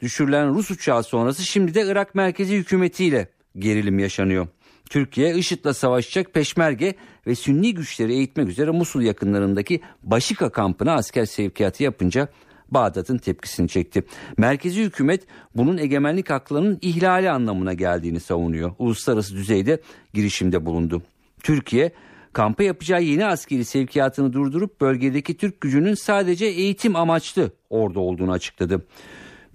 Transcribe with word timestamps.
Düşürülen 0.00 0.54
Rus 0.54 0.70
uçağı 0.70 1.02
sonrası 1.02 1.42
şimdi 1.42 1.74
de 1.74 1.82
Irak 1.86 2.14
merkezi 2.14 2.56
hükümetiyle 2.56 3.28
gerilim 3.58 3.98
yaşanıyor. 3.98 4.48
Türkiye 4.90 5.34
IŞİD'le 5.34 5.72
savaşacak 5.72 6.34
peşmerge 6.34 6.94
ve 7.26 7.34
sünni 7.34 7.74
güçleri 7.74 8.12
eğitmek 8.12 8.48
üzere 8.48 8.70
Musul 8.70 9.02
yakınlarındaki 9.02 9.80
Başika 10.02 10.50
kampına 10.50 10.92
asker 10.92 11.24
sevkiyatı 11.24 11.82
yapınca 11.82 12.28
Bağdat'ın 12.70 13.18
tepkisini 13.18 13.68
çekti. 13.68 14.04
Merkezi 14.36 14.82
hükümet 14.82 15.26
bunun 15.54 15.78
egemenlik 15.78 16.30
haklarının 16.30 16.78
ihlali 16.82 17.30
anlamına 17.30 17.72
geldiğini 17.72 18.20
savunuyor. 18.20 18.72
Uluslararası 18.78 19.36
düzeyde 19.36 19.80
girişimde 20.14 20.66
bulundu. 20.66 21.02
Türkiye 21.42 21.92
kampa 22.32 22.62
yapacağı 22.62 23.02
yeni 23.02 23.26
askeri 23.26 23.64
sevkiyatını 23.64 24.32
durdurup 24.32 24.80
bölgedeki 24.80 25.36
Türk 25.36 25.60
gücünün 25.60 25.94
sadece 25.94 26.46
eğitim 26.46 26.96
amaçlı 26.96 27.50
orada 27.70 28.00
olduğunu 28.00 28.32
açıkladı. 28.32 28.86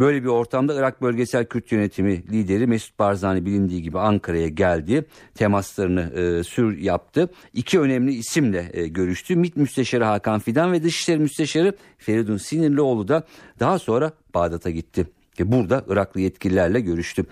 Böyle 0.02 0.24
bir 0.24 0.28
ortamda 0.28 0.76
Irak 0.76 1.02
Bölgesel 1.02 1.46
Kürt 1.46 1.72
Yönetimi 1.72 2.24
lideri 2.32 2.68
Mesut 2.68 3.00
Barzani 3.00 3.46
bilindiği 3.46 3.82
gibi 3.82 4.00
Ankara'ya 4.00 4.48
geldi. 4.48 5.06
Temaslarını 5.36 6.02
e, 6.02 6.44
sür 6.44 6.78
yaptı. 6.78 7.30
İki 7.54 7.80
önemli 7.80 8.14
isimle 8.14 8.70
e, 8.74 8.88
görüştü. 8.88 9.36
MİT 9.36 9.58
Müsteşarı 9.58 10.04
Hakan 10.04 10.40
Fidan 10.40 10.72
ve 10.72 10.84
Dışişleri 10.84 11.20
Müsteşarı 11.20 11.74
Feridun 11.98 12.38
Sinirlioğlu 12.38 13.08
da 13.08 13.24
daha 13.60 13.80
sonra 13.80 14.12
Bağdat'a 14.34 14.70
gitti. 14.70 15.08
Ve 15.40 15.52
burada 15.52 15.86
Iraklı 15.88 16.22
yetkililerle 16.22 16.80
görüştü. 16.80 17.26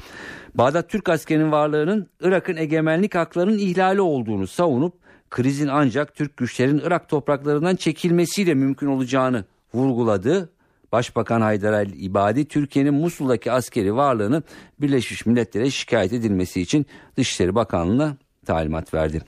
Bağdat 0.56 0.90
Türk 0.90 1.10
askerinin 1.10 1.52
varlığının 1.52 2.08
Irak'ın 2.22 2.58
egemenlik 2.58 3.16
haklarının 3.16 3.58
ihlali 3.58 4.02
olduğunu 4.02 4.48
savunup 4.48 4.94
krizin 5.30 5.68
ancak 5.68 6.16
Türk 6.16 6.38
güçlerin 6.38 6.82
Irak 6.86 7.10
topraklarından 7.10 7.76
çekilmesiyle 7.76 8.54
mümkün 8.54 8.88
olacağını 8.88 9.46
vurguladı 9.74 10.50
Başbakan 10.92 11.42
Haydar 11.42 11.74
El 11.74 11.92
İbadi 11.98 12.46
Türkiye'nin 12.46 12.94
Musul'daki 12.94 13.52
askeri 13.52 13.96
varlığını 13.96 14.44
Birleşmiş 14.82 15.26
Milletler'e 15.26 15.72
şikayet 15.72 16.14
edilmesi 16.14 16.62
için 16.62 16.86
Dışişleri 17.18 17.56
Bakanlığı'na 17.56 18.18
talimat 18.46 18.94
verdi. 18.94 19.22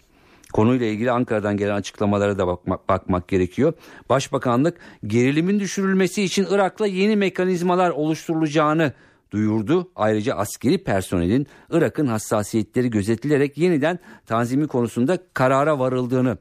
Konuyla 0.54 0.86
ilgili 0.86 1.12
Ankara'dan 1.12 1.58
gelen 1.58 1.76
açıklamalara 1.76 2.38
da 2.38 2.48
bakmak, 2.48 2.90
bakmak 2.90 3.28
gerekiyor. 3.28 3.74
Başbakanlık 4.10 4.78
gerilimin 5.08 5.60
düşürülmesi 5.60 6.24
için 6.24 6.48
Irak'la 6.50 6.88
yeni 6.88 7.16
mekanizmalar 7.16 7.90
oluşturulacağını 7.90 8.94
duyurdu. 9.32 9.92
Ayrıca 9.96 10.36
askeri 10.36 10.84
personelin 10.84 11.48
Irak'ın 11.70 12.08
hassasiyetleri 12.08 12.90
gözetilerek 12.90 13.58
yeniden 13.58 14.00
tanzimi 14.26 14.68
konusunda 14.68 15.18
karara 15.34 15.80
varıldığını 15.80 16.38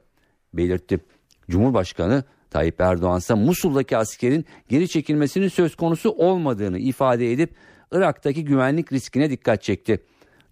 belirtti. 0.53 0.99
Cumhurbaşkanı 1.49 2.23
Tayyip 2.51 2.81
Erdoğan 2.81 3.17
ise 3.17 3.33
Musul'daki 3.33 3.97
askerin 3.97 4.45
geri 4.69 4.89
çekilmesinin 4.89 5.47
söz 5.47 5.75
konusu 5.75 6.09
olmadığını 6.09 6.79
ifade 6.79 7.31
edip 7.31 7.55
Irak'taki 7.91 8.45
güvenlik 8.45 8.93
riskine 8.93 9.29
dikkat 9.29 9.63
çekti. 9.63 9.99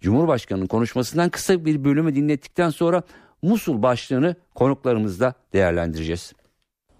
Cumhurbaşkanının 0.00 0.66
konuşmasından 0.66 1.30
kısa 1.30 1.64
bir 1.64 1.84
bölümü 1.84 2.14
dinlettikten 2.14 2.70
sonra 2.70 3.02
Musul 3.42 3.82
başlığını 3.82 4.36
konuklarımızla 4.54 5.34
değerlendireceğiz. 5.52 6.32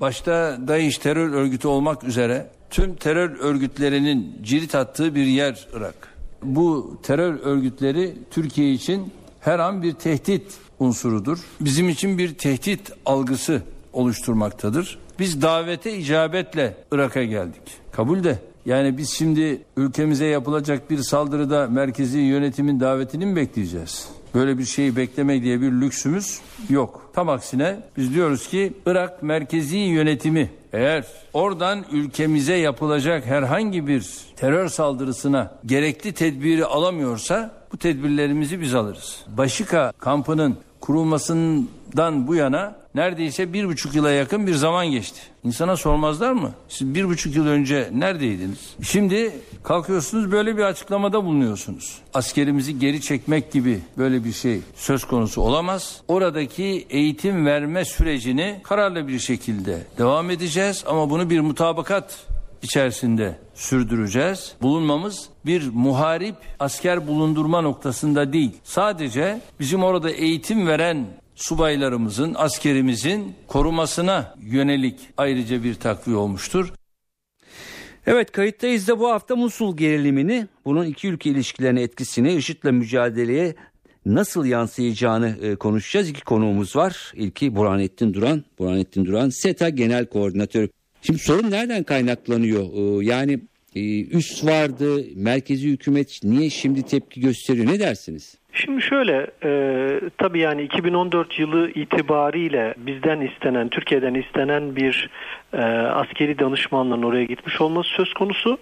Başta 0.00 0.58
DAEŞ 0.68 0.98
terör 0.98 1.32
örgütü 1.32 1.68
olmak 1.68 2.04
üzere 2.04 2.50
tüm 2.70 2.94
terör 2.94 3.38
örgütlerinin 3.38 4.36
cirit 4.42 4.74
attığı 4.74 5.14
bir 5.14 5.26
yer 5.26 5.66
Irak. 5.74 6.14
Bu 6.42 6.98
terör 7.02 7.40
örgütleri 7.42 8.14
Türkiye 8.30 8.72
için 8.72 9.12
her 9.40 9.58
an 9.58 9.82
bir 9.82 9.92
tehdit 9.92 10.58
unsurudur. 10.78 11.38
Bizim 11.60 11.88
için 11.88 12.18
bir 12.18 12.34
tehdit 12.34 12.92
algısı 13.06 13.62
oluşturmaktadır. 13.92 14.98
Biz 15.18 15.42
davete 15.42 15.98
icabetle 15.98 16.76
Irak'a 16.92 17.24
geldik. 17.24 17.62
Kabul 17.92 18.24
de. 18.24 18.38
Yani 18.66 18.98
biz 18.98 19.10
şimdi 19.10 19.62
ülkemize 19.76 20.26
yapılacak 20.26 20.90
bir 20.90 20.98
saldırıda 20.98 21.66
merkezi 21.66 22.18
yönetimin 22.18 22.80
davetini 22.80 23.26
mi 23.26 23.36
bekleyeceğiz? 23.36 24.08
Böyle 24.34 24.58
bir 24.58 24.64
şeyi 24.64 24.96
beklemek 24.96 25.42
diye 25.42 25.60
bir 25.60 25.72
lüksümüz 25.72 26.40
yok. 26.68 27.10
Tam 27.12 27.28
aksine 27.28 27.80
biz 27.96 28.14
diyoruz 28.14 28.48
ki 28.48 28.72
Irak 28.86 29.22
merkezi 29.22 29.76
yönetimi 29.76 30.50
eğer 30.72 31.06
oradan 31.32 31.84
ülkemize 31.92 32.54
yapılacak 32.54 33.26
herhangi 33.26 33.86
bir 33.86 34.06
terör 34.36 34.68
saldırısına 34.68 35.50
gerekli 35.66 36.12
tedbiri 36.12 36.64
alamıyorsa 36.64 37.50
bu 37.72 37.76
tedbirlerimizi 37.76 38.60
biz 38.60 38.74
alırız. 38.74 39.24
Başika 39.36 39.92
kampının 39.98 40.56
kurulmasından 40.90 42.26
bu 42.26 42.34
yana 42.34 42.76
neredeyse 42.94 43.52
bir 43.52 43.68
buçuk 43.68 43.94
yıla 43.94 44.10
yakın 44.10 44.46
bir 44.46 44.54
zaman 44.54 44.86
geçti. 44.86 45.20
İnsana 45.44 45.76
sormazlar 45.76 46.32
mı? 46.32 46.52
Siz 46.68 46.94
bir 46.94 47.08
buçuk 47.08 47.36
yıl 47.36 47.46
önce 47.46 47.90
neredeydiniz? 47.92 48.74
Şimdi 48.82 49.32
kalkıyorsunuz 49.62 50.32
böyle 50.32 50.56
bir 50.56 50.62
açıklamada 50.62 51.24
bulunuyorsunuz. 51.24 51.98
Askerimizi 52.14 52.78
geri 52.78 53.00
çekmek 53.00 53.52
gibi 53.52 53.80
böyle 53.98 54.24
bir 54.24 54.32
şey 54.32 54.60
söz 54.74 55.04
konusu 55.04 55.42
olamaz. 55.42 56.00
Oradaki 56.08 56.86
eğitim 56.90 57.46
verme 57.46 57.84
sürecini 57.84 58.60
kararlı 58.62 59.08
bir 59.08 59.18
şekilde 59.18 59.78
devam 59.98 60.30
edeceğiz 60.30 60.84
ama 60.86 61.10
bunu 61.10 61.30
bir 61.30 61.40
mutabakat 61.40 62.26
içerisinde 62.62 63.38
sürdüreceğiz. 63.54 64.52
Bulunmamız 64.62 65.28
bir 65.46 65.68
muharip 65.74 66.36
asker 66.58 67.06
bulundurma 67.06 67.60
noktasında 67.60 68.32
değil. 68.32 68.52
Sadece 68.64 69.40
bizim 69.60 69.82
orada 69.82 70.10
eğitim 70.10 70.66
veren 70.66 71.06
subaylarımızın, 71.34 72.34
askerimizin 72.38 73.34
korumasına 73.46 74.34
yönelik 74.42 75.00
ayrıca 75.16 75.64
bir 75.64 75.74
takviye 75.74 76.16
olmuştur. 76.16 76.72
Evet 78.06 78.32
kayıttayız 78.32 78.88
da 78.88 79.00
bu 79.00 79.10
hafta 79.10 79.36
Musul 79.36 79.76
gerilimini, 79.76 80.46
bunun 80.64 80.84
iki 80.84 81.08
ülke 81.08 81.30
ilişkilerine 81.30 81.82
etkisini, 81.82 82.32
IŞİD'le 82.32 82.72
mücadeleye 82.72 83.54
nasıl 84.06 84.44
yansıyacağını 84.44 85.36
e, 85.42 85.56
konuşacağız. 85.56 86.08
İki 86.08 86.24
konuğumuz 86.24 86.76
var. 86.76 87.12
İlki 87.14 87.56
Burhanettin 87.56 88.14
Duran, 88.14 88.44
Burhanettin 88.58 89.04
Duran 89.04 89.30
SETA 89.30 89.68
Genel 89.68 90.06
Koordinatörü. 90.06 90.68
Şimdi 91.02 91.18
sorun 91.18 91.50
nereden 91.50 91.82
kaynaklanıyor? 91.82 92.62
Ee, 92.62 93.04
yani 93.04 93.38
e, 93.76 94.04
üst 94.04 94.46
vardı, 94.46 95.04
merkezi 95.16 95.68
hükümet 95.68 96.20
niye 96.24 96.50
şimdi 96.50 96.82
tepki 96.82 97.20
gösteriyor? 97.20 97.66
Ne 97.66 97.80
dersiniz? 97.80 98.38
Şimdi 98.52 98.82
şöyle 98.82 99.30
e, 99.44 99.50
tabii 100.18 100.40
yani 100.40 100.62
2014 100.62 101.38
yılı 101.38 101.70
itibariyle 101.70 102.74
bizden 102.76 103.20
istenen, 103.20 103.68
Türkiye'den 103.68 104.14
istenen 104.14 104.76
bir 104.76 105.10
e, 105.52 105.62
askeri 105.66 106.38
danışmanlığın 106.38 107.02
oraya 107.02 107.24
gitmiş 107.24 107.60
olması 107.60 107.88
söz 107.88 108.14
konusu. 108.14 108.58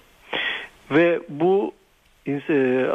Ve 0.91 1.21
bu 1.29 1.73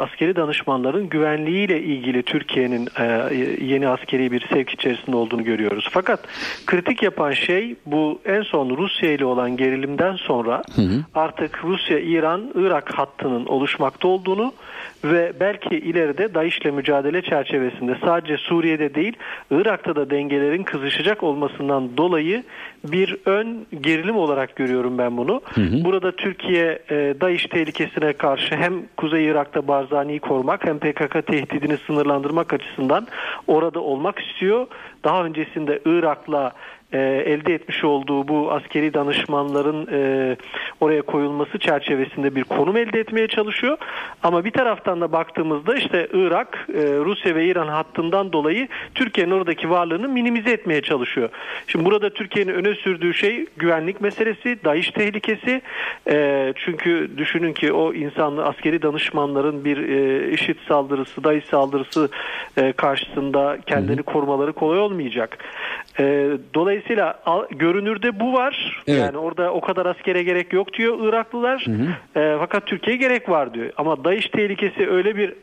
askeri 0.00 0.36
danışmanların 0.36 1.08
güvenliğiyle 1.08 1.82
ilgili 1.82 2.22
Türkiye'nin 2.22 2.88
e, 2.98 3.34
yeni 3.64 3.88
askeri 3.88 4.32
bir 4.32 4.46
sevk 4.52 4.70
içerisinde 4.70 5.16
olduğunu 5.16 5.44
görüyoruz. 5.44 5.88
Fakat 5.92 6.20
kritik 6.66 7.02
yapan 7.02 7.32
şey 7.32 7.76
bu 7.86 8.20
en 8.24 8.42
son 8.42 8.76
Rusya 8.76 9.12
ile 9.12 9.24
olan 9.24 9.56
gerilimden 9.56 10.16
sonra 10.16 10.62
hı 10.74 10.82
hı. 10.82 11.04
artık 11.14 11.64
Rusya-İran-Irak 11.64 12.98
hattının 12.98 13.46
oluşmakta 13.46 14.08
olduğunu 14.08 14.52
ve 15.04 15.32
belki 15.40 15.76
ileride 15.76 16.34
DAEŞ 16.34 16.58
ile 16.58 16.70
mücadele 16.70 17.22
çerçevesinde 17.22 17.96
sadece 18.04 18.36
Suriye'de 18.36 18.94
değil 18.94 19.16
Irak'ta 19.50 19.96
da 19.96 20.10
dengelerin 20.10 20.62
kızışacak 20.62 21.22
olmasından 21.22 21.96
dolayı 21.96 22.42
bir 22.84 23.16
ön 23.26 23.66
gerilim 23.80 24.16
olarak 24.16 24.56
görüyorum 24.56 24.98
ben 24.98 25.16
bunu. 25.16 25.40
Hı 25.54 25.60
hı. 25.60 25.84
Burada 25.84 26.12
Türkiye 26.12 26.78
e, 26.90 27.14
DAEŞ 27.20 27.46
tehlikesine 27.46 28.12
karşı 28.12 28.56
hem 28.56 28.72
Kuzey 28.96 29.26
Irak'ta 29.26 29.68
Barzani'yi 29.68 30.20
korumak 30.20 30.66
hem 30.66 30.78
PKK 30.78 31.26
tehdidini 31.26 31.76
sınırlandırmak 31.86 32.52
açısından 32.52 33.06
orada 33.46 33.80
olmak 33.80 34.18
istiyor. 34.18 34.66
Daha 35.04 35.24
öncesinde 35.24 35.80
Irak'la 35.84 36.52
e, 36.94 36.98
elde 37.26 37.54
etmiş 37.54 37.84
olduğu 37.84 38.28
bu 38.28 38.52
askeri 38.52 38.94
danışmanların 38.94 39.88
e, 39.92 40.36
oraya 40.80 41.02
koyulması 41.02 41.58
çerçevesinde 41.58 42.34
bir 42.34 42.44
konum 42.44 42.76
elde 42.76 43.00
etmeye 43.00 43.28
çalışıyor. 43.28 43.78
Ama 44.22 44.44
bir 44.44 44.50
taraftan 44.50 45.00
da 45.00 45.12
baktığımızda 45.12 45.76
işte 45.76 46.08
Irak, 46.12 46.66
e, 46.74 46.80
Rusya 46.80 47.34
ve 47.34 47.46
İran 47.46 47.68
hattından 47.68 48.32
dolayı 48.32 48.68
Türkiye'nin 48.94 49.32
oradaki 49.32 49.70
varlığını 49.70 50.08
minimize 50.08 50.50
etmeye 50.50 50.82
çalışıyor. 50.82 51.28
Şimdi 51.66 51.84
burada 51.84 52.10
Türkiye'nin 52.10 52.52
öne 52.52 52.74
sürdüğü 52.74 53.14
şey 53.14 53.46
güvenlik 53.56 54.00
meselesi, 54.00 54.58
DAEŞ 54.64 54.90
tehlikesi. 54.90 55.62
E, 56.08 56.52
çünkü 56.56 57.10
düşünün 57.16 57.52
ki 57.52 57.72
o 57.72 57.94
insanlı 57.94 58.44
askeri 58.44 58.82
danışmanların 58.82 59.64
bir 59.64 59.88
e, 59.88 60.30
IŞİD 60.30 60.56
saldırısı, 60.68 61.24
DAEŞ 61.24 61.44
saldırısı 61.44 62.08
e, 62.56 62.72
karşısında 62.72 63.58
kendini 63.66 64.02
korumaları 64.02 64.52
kolay 64.52 64.78
olmayacak. 64.78 65.38
E, 65.98 66.30
dolayısıyla 66.54 67.20
al, 67.26 67.44
görünürde 67.50 68.20
bu 68.20 68.32
var. 68.32 68.82
Evet. 68.86 69.00
Yani 69.00 69.18
orada 69.18 69.52
o 69.52 69.60
kadar 69.60 69.86
askere 69.86 70.22
gerek 70.22 70.52
yok 70.52 70.74
diyor 70.74 71.08
Iraklılar. 71.08 71.66
E, 72.16 72.36
fakat 72.38 72.66
Türkiye 72.66 72.96
gerek 72.96 73.28
var 73.28 73.54
diyor. 73.54 73.70
Ama 73.76 74.04
DAEŞ 74.04 74.26
tehlikesi 74.28 74.90
öyle 74.90 75.16
bir 75.16 75.34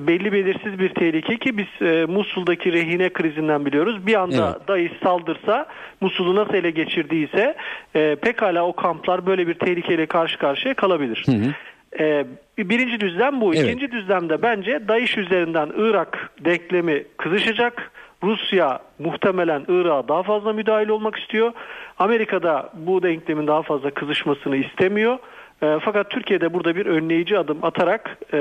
belli 0.00 0.32
belirsiz 0.32 0.78
bir 0.78 0.88
tehlike 0.88 1.36
ki 1.36 1.58
biz 1.58 1.86
e, 1.88 2.04
Musul'daki 2.06 2.72
rehine 2.72 3.08
krizinden 3.12 3.66
biliyoruz. 3.66 4.06
Bir 4.06 4.14
anda 4.14 4.56
Evet. 4.56 4.68
DAEŞ 4.68 4.92
saldırsa 5.02 5.66
Musul'u 6.00 6.34
nasıl 6.34 6.54
ele 6.54 6.70
geçirdiyse 6.70 7.54
e, 7.94 8.16
pekala 8.22 8.66
o 8.66 8.72
kamplar 8.72 9.26
böyle 9.26 9.48
bir 9.48 9.54
tehlikeyle 9.54 10.06
karşı 10.06 10.38
karşıya 10.38 10.74
kalabilir. 10.74 11.24
E, 12.00 12.26
birinci 12.58 13.00
düzlem 13.00 13.40
bu. 13.40 13.54
Evet. 13.54 13.64
İkinci 13.64 13.92
düzlemde 13.92 14.42
bence 14.42 14.88
DAEŞ 14.88 15.18
üzerinden 15.18 15.70
Irak 15.76 16.30
denklemi 16.44 17.04
kızışacak. 17.16 17.92
Rusya 18.26 18.78
muhtemelen 18.98 19.64
Irak'a 19.68 20.08
daha 20.08 20.22
fazla 20.22 20.52
müdahil 20.52 20.88
olmak 20.88 21.16
istiyor. 21.16 21.52
Amerika'da 21.98 22.70
bu 22.74 23.02
denklemin 23.02 23.46
daha 23.46 23.62
fazla 23.62 23.90
kızışmasını 23.90 24.56
istemiyor. 24.56 25.18
E, 25.62 25.66
fakat 25.84 26.10
Türkiye'de 26.10 26.54
burada 26.54 26.76
bir 26.76 26.86
önleyici 26.86 27.38
adım 27.38 27.64
atarak 27.64 28.18
e, 28.34 28.38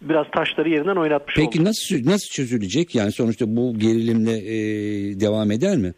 biraz 0.00 0.26
taşları 0.30 0.68
yerinden 0.68 0.96
oynatmış 0.96 1.38
oldu. 1.38 1.46
Peki 1.52 1.64
nasıl 1.64 2.10
nasıl 2.10 2.28
çözülecek? 2.28 2.94
Yani 2.94 3.12
sonuçta 3.12 3.44
bu 3.48 3.78
gerilimle 3.78 4.32
e, 4.32 4.56
devam 5.20 5.50
eder 5.50 5.76
mi? 5.76 5.92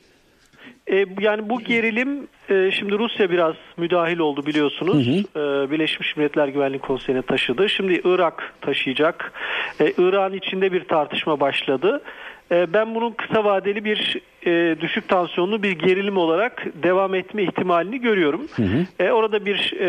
E, 0.93 1.07
yani 1.21 1.49
bu 1.49 1.61
gerilim 1.61 2.27
e, 2.51 2.71
şimdi 2.71 2.99
Rusya 2.99 3.31
biraz 3.31 3.55
müdahil 3.77 4.19
oldu 4.19 4.47
biliyorsunuz. 4.47 5.09
E, 5.09 5.71
Birleşmiş 5.71 6.17
Milletler 6.17 6.49
Güvenlik 6.49 6.83
Konseyi'ne 6.83 7.23
taşıdı. 7.23 7.69
Şimdi 7.69 8.01
Irak 8.05 8.55
taşıyacak. 8.61 9.33
E, 9.81 9.93
Irak'ın 9.99 10.37
içinde 10.37 10.73
bir 10.73 10.85
tartışma 10.85 11.41
başladı. 11.41 12.03
E, 12.51 12.73
ben 12.73 12.95
bunun 12.95 13.11
kısa 13.11 13.45
vadeli 13.45 13.85
bir 13.85 14.21
e, 14.47 14.81
düşük 14.81 15.09
tansiyonlu 15.09 15.63
bir 15.63 15.71
gerilim 15.71 16.17
olarak 16.17 16.67
devam 16.83 17.15
etme 17.15 17.43
ihtimalini 17.43 18.01
görüyorum. 18.01 18.47
E, 18.99 19.11
orada 19.11 19.47
bir 19.47 19.73
e, 19.81 19.89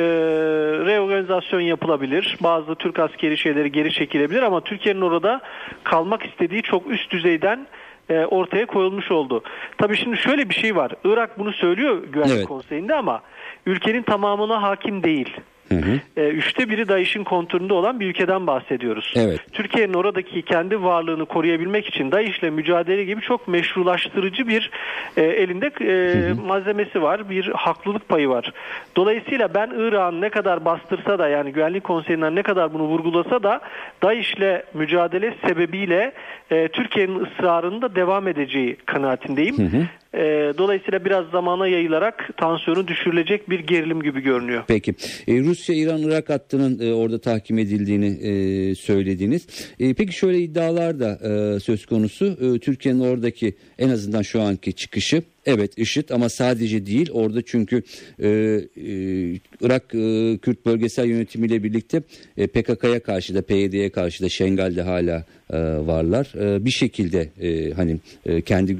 reorganizasyon 0.85 1.59
yapılabilir. 1.59 2.37
Bazı 2.41 2.75
Türk 2.75 2.99
askeri 2.99 3.37
şeyleri 3.37 3.71
geri 3.71 3.93
çekilebilir 3.93 4.41
ama 4.41 4.61
Türkiye'nin 4.61 5.01
orada 5.01 5.41
kalmak 5.83 6.25
istediği 6.25 6.61
çok 6.61 6.91
üst 6.91 7.11
düzeyden 7.11 7.67
e, 8.09 8.25
ortaya 8.25 8.65
koyulmuş 8.65 9.11
oldu. 9.11 9.43
Tabii 9.77 9.97
şimdi 9.97 10.17
şöyle 10.17 10.49
bir 10.49 10.55
şey 10.55 10.75
var. 10.75 10.91
Irak 11.03 11.39
bunu 11.39 11.53
söylüyor 11.53 12.03
Güvenlik 12.03 12.35
Evet. 12.35 12.45
Konseyi'nde 12.47 12.95
ama 12.95 13.21
ülkenin 13.65 14.01
tamamına 14.01 14.61
hakim 14.61 15.03
değil. 15.03 15.37
E, 16.17 16.27
üçte 16.27 16.69
biri 16.69 16.87
DAEŞ'in 16.87 17.23
kontrolünde 17.23 17.73
olan 17.73 17.99
bir 17.99 18.05
ülkeden 18.05 18.47
bahsediyoruz. 18.47 19.13
Evet. 19.15 19.39
Türkiye'nin 19.51 19.93
oradaki 19.93 20.41
kendi 20.41 20.83
varlığını 20.83 21.25
koruyabilmek 21.25 21.87
için 21.87 22.11
DAEŞ'le 22.11 22.43
mücadele 22.51 23.03
gibi 23.03 23.21
çok 23.21 23.47
meşrulaştırıcı 23.47 24.47
bir 24.47 24.71
e, 25.17 25.21
elinde 25.21 25.71
e, 25.81 26.33
malzemesi 26.33 27.01
var, 27.01 27.29
bir 27.29 27.47
haklılık 27.47 28.09
payı 28.09 28.29
var. 28.29 28.53
Dolayısıyla 28.95 29.53
ben 29.53 29.71
Irak'ın 29.77 30.21
ne 30.21 30.29
kadar 30.29 30.65
bastırsa 30.65 31.19
da 31.19 31.27
yani 31.27 31.51
Güvenlik 31.51 31.83
Konseyi'nden 31.83 32.35
ne 32.35 32.43
kadar 32.43 32.73
bunu 32.73 32.83
vurgulasa 32.83 33.43
da 33.43 33.61
DAEŞ'le 34.03 34.63
mücadele 34.73 35.33
sebebiyle 35.47 36.13
e, 36.51 36.67
Türkiye'nin 36.67 37.19
ısrarının 37.19 37.81
da 37.81 37.95
devam 37.95 38.27
edeceği 38.27 38.75
kanaatindeyim. 38.85 39.87
E, 40.13 40.19
dolayısıyla 40.57 41.05
biraz 41.05 41.25
zamana 41.29 41.67
yayılarak 41.67 42.29
tansiyonu 42.37 42.87
düşürülecek 42.87 43.49
bir 43.49 43.59
gerilim 43.59 44.01
gibi 44.03 44.21
görünüyor. 44.21 44.63
Peki. 44.67 44.93
E, 45.27 45.39
Rusya-İran-Irak 45.39 46.29
hattının 46.29 46.79
e, 46.79 46.93
orada 46.93 47.21
tahkim 47.21 47.57
edildiğini 47.57 48.05
e, 48.07 48.75
söylediniz. 48.75 49.47
E, 49.79 49.93
peki 49.93 50.13
şöyle 50.13 50.39
iddialar 50.39 50.99
da 50.99 51.19
e, 51.23 51.59
söz 51.59 51.85
konusu. 51.85 52.25
E, 52.25 52.59
Türkiye'nin 52.59 52.99
oradaki 52.99 53.55
en 53.79 53.89
azından 53.89 54.21
şu 54.21 54.41
anki 54.41 54.73
çıkışı 54.73 55.21
Evet 55.47 55.77
IŞİD 55.77 56.09
ama 56.09 56.29
sadece 56.29 56.85
değil 56.85 57.09
orada 57.11 57.41
çünkü 57.41 57.83
e, 58.19 58.27
e, 58.27 58.61
Irak 59.61 59.83
e, 59.95 60.37
Kürt 60.37 60.65
bölgesel 60.65 61.05
yönetimiyle 61.07 61.63
birlikte 61.63 62.01
e, 62.37 62.47
PKK'ya 62.47 62.99
karşı 62.99 63.35
da 63.35 63.41
PYD'ye 63.41 63.89
karşı 63.89 64.23
da 64.23 64.29
Şengal'de 64.29 64.81
hala 64.81 65.25
e, 65.49 65.57
varlar. 65.59 66.55
E, 66.55 66.65
bir 66.65 66.71
şekilde 66.71 67.29
e, 67.41 67.71
hani 67.71 67.97
e, 68.25 68.41
kendi 68.41 68.71
e, 68.71 68.77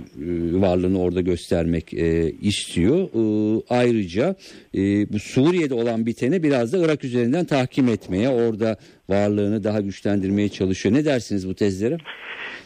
varlığını 0.61 0.99
orada 0.99 1.21
göstermek 1.21 1.93
e, 1.93 2.31
istiyor. 2.41 2.97
E, 2.99 3.63
ayrıca 3.69 4.35
e, 4.75 4.79
bu 5.13 5.19
Suriye'de 5.19 5.73
olan 5.73 6.05
biteni 6.05 6.43
biraz 6.43 6.73
da 6.73 6.77
Irak 6.77 7.03
üzerinden 7.03 7.45
tahkim 7.45 7.87
etmeye 7.87 8.29
orada 8.29 8.77
varlığını 9.09 9.63
daha 9.63 9.81
güçlendirmeye 9.81 10.49
çalışıyor. 10.49 10.95
Ne 10.95 11.05
dersiniz 11.05 11.47
bu 11.47 11.55
tezlere? 11.55 11.97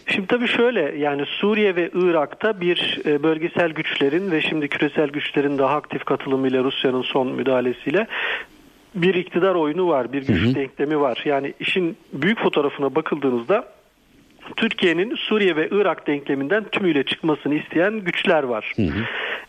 Şimdi 0.08 0.28
tabii 0.28 0.48
şöyle 0.48 0.98
yani 0.98 1.26
Suriye 1.26 1.76
ve 1.76 1.90
Irak'ta 1.94 2.62
bir 2.62 3.00
e, 3.06 3.24
bölgesel 3.24 3.72
güçlerin 3.72 4.32
ve 4.32 4.42
şimdi 4.42 4.68
küresel 4.68 5.10
güçlerin 5.10 5.58
daha 5.58 5.76
aktif 5.76 6.06
katılımıyla 6.06 6.64
Rusya'nın 6.64 7.02
son 7.02 7.28
müdahalesiyle 7.28 8.08
bir 8.96 9.14
iktidar 9.14 9.56
oyunu 9.56 9.88
var, 9.88 10.14
bir 10.14 10.28
güç 10.28 10.56
denklemi 10.56 11.00
var. 11.00 11.22
Yani 11.26 11.54
işin 11.60 11.98
büyük 12.14 12.40
fotoğrafına 12.40 12.96
bakıldığınızda 12.96 13.66
Türkiye'nin 14.56 15.16
Suriye 15.16 15.56
ve 15.56 15.68
Irak 15.72 16.08
denkleminden 16.08 16.64
tümüyle 16.64 17.04
çıkmasını 17.04 17.56
isteyen 17.56 18.00
güçler 18.00 18.44
var. 18.44 18.74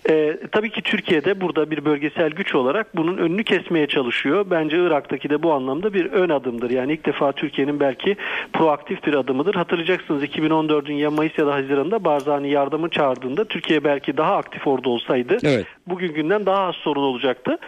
Ee, 0.09 0.37
tabii 0.53 0.71
ki 0.71 0.83
Türkiye'de 0.83 1.41
burada 1.41 1.71
bir 1.71 1.85
bölgesel 1.85 2.31
güç 2.31 2.55
olarak 2.55 2.97
bunun 2.97 3.17
önünü 3.19 3.45
kesmeye 3.45 3.87
çalışıyor. 3.87 4.47
Bence 4.51 4.77
Irak'taki 4.87 5.31
de 5.31 5.43
bu 5.43 5.53
anlamda 5.53 5.95
bir 5.95 6.13
ön 6.13 6.29
adımdır. 6.29 6.71
Yani 6.71 6.93
ilk 6.93 7.07
defa 7.07 7.33
Türkiye'nin 7.33 7.81
belki 7.81 8.17
proaktif 8.53 9.07
bir 9.07 9.15
adımıdır. 9.15 9.55
Hatırlayacaksınız 9.55 10.25
2014'ün 10.25 10.95
ya 10.95 11.11
Mayıs 11.11 11.39
ya 11.39 11.47
da 11.47 11.55
Haziran'da 11.55 12.05
Barzani 12.05 12.51
yardımı 12.51 12.91
çağırdığında 12.91 13.45
Türkiye 13.45 13.85
belki 13.85 14.17
daha 14.17 14.37
aktif 14.37 14.67
orada 14.67 14.89
olsaydı 14.89 15.39
Evet. 15.43 15.67
bugün 15.87 16.15
günden 16.15 16.47
daha 16.47 16.67
az 16.67 16.75
sorun 16.75 17.03
olacaktı. 17.03 17.59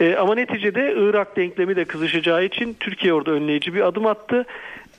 Ee, 0.00 0.16
ama 0.16 0.34
neticede 0.34 0.94
Irak 0.96 1.36
denklemi 1.36 1.76
de 1.76 1.84
kızışacağı 1.84 2.44
için 2.44 2.76
Türkiye 2.80 3.14
orada 3.14 3.30
önleyici 3.30 3.74
bir 3.74 3.86
adım 3.86 4.06
attı. 4.06 4.44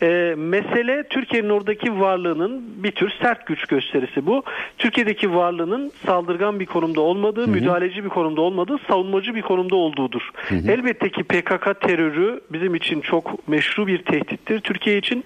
Ee, 0.01 0.35
mesele 0.37 1.03
Türkiye'nin 1.09 1.49
oradaki 1.49 1.99
varlığının 1.99 2.83
bir 2.83 2.91
tür 2.91 3.11
sert 3.21 3.47
güç 3.47 3.65
gösterisi 3.65 4.25
bu. 4.25 4.43
Türkiye'deki 4.77 5.33
varlığının 5.33 5.91
saldırgan 6.05 6.59
bir 6.59 6.65
konumda 6.65 7.01
olmadığı, 7.01 7.47
müdahaleci 7.47 8.03
bir 8.03 8.09
konumda 8.09 8.41
olmadığı, 8.41 8.77
savunmacı 8.87 9.35
bir 9.35 9.41
konumda 9.41 9.75
olduğudur. 9.75 10.21
Elbette 10.67 11.09
ki 11.09 11.23
PKK 11.23 11.81
terörü 11.81 12.41
bizim 12.51 12.75
için 12.75 13.01
çok 13.01 13.47
meşru 13.47 13.87
bir 13.87 14.03
tehdittir 14.03 14.59
Türkiye 14.59 14.97
için. 14.97 15.23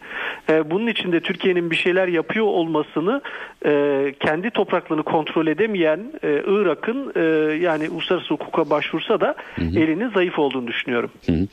Ee, 0.50 0.72
bunun 0.72 0.88
için 0.88 1.12
de 1.12 1.20
Türkiye'nin 1.20 1.72
bir 1.72 1.76
şeyler 1.76 2.08
yapıyor 2.08 2.46
olmasını 2.46 3.22
e, 3.66 4.14
kendi 4.20 4.50
topraklarını 4.50 5.04
kontrol 5.04 5.48
edemeyen 5.48 6.00
e, 6.24 6.42
Irak'ın 6.48 7.12
e, 7.16 7.22
yani 7.56 7.90
uluslararası 7.90 8.34
hukuka 8.34 8.70
başvursa 8.70 9.22
da 9.22 9.36
elinin 9.58 10.10
zayıf 10.10 10.40
olduğunu 10.40 10.68
düşünüyorum. 10.68 11.12
Hı 11.26 11.32
hı. 11.32 11.48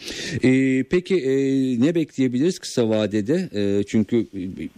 E, 0.49 0.83
peki 0.91 1.15
e, 1.17 1.33
ne 1.87 1.95
bekleyebiliriz 1.95 2.59
kısa 2.59 2.89
vadede? 2.89 3.08
E, 3.13 3.85
çünkü 3.85 4.17
e, 4.17 4.25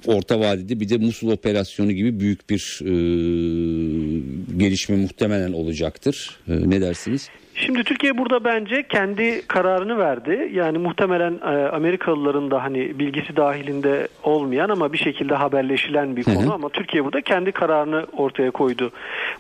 orta 0.07 0.41
vadede 0.41 0.81
bir 0.81 0.89
de 0.89 0.97
Musul 0.97 1.31
operasyonu 1.31 1.93
gibi 1.93 2.21
büyük 2.21 2.51
bir 2.51 2.81
e, 2.83 2.93
gelişme 4.57 4.97
muhtemelen 4.97 5.53
olacaktır. 5.53 6.39
E, 6.49 6.71
ne 6.71 6.81
dersiniz? 6.81 7.31
Şimdi 7.55 7.85
Türkiye 7.85 8.19
burada 8.19 8.45
bence 8.45 8.83
kendi 8.83 9.47
kararını 9.47 9.99
verdi. 9.99 10.51
Yani 10.53 10.79
muhtemelen 10.79 11.39
e, 11.43 11.69
Amerikalıların 11.69 12.51
da 12.51 12.63
hani 12.63 12.99
bilgisi 12.99 13.37
dahilinde 13.37 14.09
olmayan 14.23 14.69
ama 14.69 14.93
bir 14.93 14.99
şekilde 14.99 15.35
haberleşilen 15.35 16.17
bir 16.17 16.25
konu 16.25 16.51
hı. 16.51 16.53
ama 16.53 16.69
Türkiye 16.69 17.05
burada 17.05 17.21
kendi 17.21 17.53
kararını 17.53 18.07
ortaya 18.17 18.51
koydu. 18.51 18.93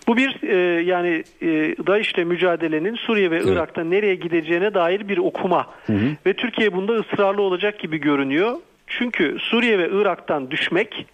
Bu 0.08 0.16
bir 0.16 0.42
e, 0.42 0.82
yani 0.82 1.24
DAEŞ'le 1.86 2.26
mücadelenin 2.26 2.94
Suriye 2.94 3.30
ve 3.30 3.36
Evet. 3.36 3.46
Irak'ta 3.46 3.84
nereye 3.84 4.14
gideceğine 4.14 4.74
dair 4.74 5.08
bir 5.08 5.18
okuma. 5.18 5.66
Ve 6.26 6.32
Türkiye 6.32 6.72
bunda 6.72 6.92
ısrarlı 6.92 7.42
olacak 7.42 7.78
gibi 7.78 7.98
görünüyor. 7.98 8.56
Çünkü 8.98 9.36
Suriye 9.40 9.78
ve 9.78 9.88
Irak'tan 9.92 10.50
düşmek 10.50 11.06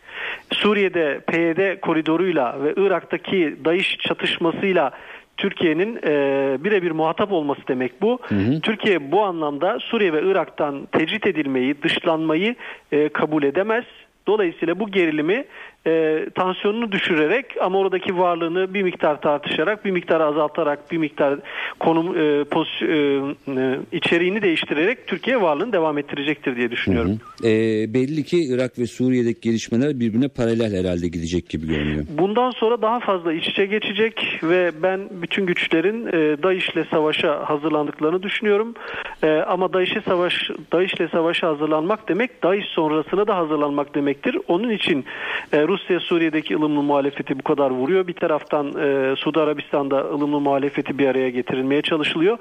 Suriye'de 0.52 1.20
PYD 1.26 1.80
koridoruyla 1.80 2.64
ve 2.64 2.74
Irak'taki 2.76 3.56
DAEŞ 3.64 3.98
çatışmasıyla 3.98 4.90
Türkiye'nin 5.36 5.96
e, 6.06 6.56
birebir 6.64 6.90
muhatap 6.90 7.32
olması 7.32 7.60
demek 7.68 8.02
bu. 8.02 8.18
Türkiye 8.62 9.12
bu 9.12 9.22
anlamda 9.24 9.78
Suriye 9.80 10.12
ve 10.12 10.22
Irak'tan 10.22 10.86
tecrit 10.92 11.26
edilmeyi, 11.26 11.82
dışlanmayı 11.82 12.54
e, 12.92 13.08
kabul 13.08 13.42
edemez. 13.42 13.84
Dolayısıyla 14.26 14.78
bu 14.80 14.90
gerilimi 14.90 15.44
e, 15.86 16.26
tansiyonunu 16.34 16.92
düşürerek 16.92 17.46
ama 17.60 17.78
oradaki 17.78 18.18
varlığını 18.18 18.74
bir 18.74 18.82
miktar 18.82 19.20
tartışarak, 19.20 19.84
bir 19.84 19.90
miktar 19.90 20.20
azaltarak, 20.20 20.92
bir 20.92 20.98
miktar 20.98 21.38
konum 21.80 22.18
e, 22.18 22.44
pozisyon, 22.44 23.36
e, 23.56 23.78
içeriğini 23.92 24.42
değiştirerek 24.42 25.06
Türkiye 25.06 25.40
varlığını 25.40 25.72
devam 25.72 25.98
ettirecektir 25.98 26.56
diye 26.56 26.70
düşünüyorum. 26.70 27.10
Hı 27.10 27.46
hı. 27.46 27.50
E, 27.50 27.94
belli 27.94 28.24
ki 28.24 28.44
Irak 28.44 28.78
ve 28.78 28.86
Suriye'deki 28.86 29.40
gelişmeler 29.40 30.00
birbirine 30.00 30.28
paralel 30.28 30.78
herhalde 30.78 31.08
gidecek 31.08 31.48
gibi 31.48 31.66
görünüyor. 31.66 32.04
Bundan 32.18 32.50
sonra 32.50 32.82
daha 32.82 33.00
fazla 33.00 33.32
iç 33.32 33.48
içe 33.48 33.66
geçecek 33.66 34.40
ve 34.42 34.72
ben 34.82 35.00
bütün 35.10 35.46
güçlerin 35.46 36.06
e, 36.06 36.42
DAEŞ'le 36.42 36.90
savaşa 36.90 37.50
hazırlandıklarını 37.50 38.22
düşünüyorum. 38.22 38.74
E, 39.22 39.30
ama 39.30 39.72
DAEŞ'e 39.72 40.00
savaş 40.00 40.50
DAEŞ'le 40.72 41.10
savaşa 41.12 41.48
hazırlanmak 41.48 42.08
demek 42.08 42.42
DAEŞ 42.42 42.64
sonrasına 42.64 43.26
da 43.26 43.36
hazırlanmak 43.36 43.94
demektir. 43.94 44.38
Onun 44.48 44.70
için 44.70 45.04
e, 45.52 45.62
Rusya 45.76 46.00
Suriye'deki 46.00 46.56
ılımlı 46.56 46.82
muhalefeti 46.82 47.38
bu 47.38 47.42
kadar 47.42 47.70
vuruyor. 47.70 48.06
Bir 48.06 48.12
taraftan 48.12 48.66
e, 48.66 49.16
Suudi 49.16 49.40
Arabistan'da 49.40 50.00
ılımlı 50.00 50.40
muhalefeti 50.40 50.98
bir 50.98 51.08
araya 51.08 51.30
getirilmeye 51.30 51.82
çalışılıyor. 51.82 52.38